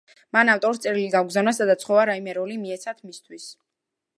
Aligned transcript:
მან 0.35 0.49
ავტორს 0.53 0.79
წერილი 0.85 1.11
გაუგზავნა, 1.15 1.53
სადაც 1.57 1.85
სთხოვა 1.85 2.07
რაიმე 2.11 2.35
როლი 2.39 2.59
მიეცათ 2.63 3.07
მისთვის. 3.11 3.47